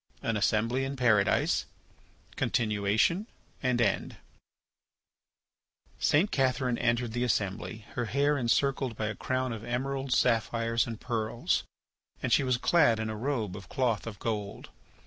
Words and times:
AN 0.23 0.35
ASSEMBLY 0.35 0.83
IN 0.83 0.95
PARADISE 0.95 1.67
(Continuation 2.35 3.27
and 3.61 3.79
End) 3.79 4.17
St. 5.99 6.31
Catherine 6.31 6.79
entered 6.79 7.11
the 7.11 7.23
assembly, 7.23 7.85
her 7.93 8.05
head 8.05 8.31
encircled 8.35 8.95
by 8.97 9.05
a 9.09 9.15
crown 9.15 9.53
of 9.53 9.63
emeralds, 9.63 10.17
sapphires, 10.17 10.87
and 10.87 10.99
pearls, 10.99 11.65
and 12.23 12.33
she 12.33 12.41
was 12.41 12.57
clad 12.57 12.99
in 12.99 13.11
a 13.11 13.15
robe 13.15 13.55
of 13.55 13.69
cloth 13.69 14.07
of 14.07 14.17
gold. 14.17 14.69